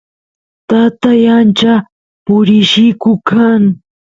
tatay 0.69 1.21
ancha 1.37 1.73
purilliku 2.25 3.11
kan 3.29 3.61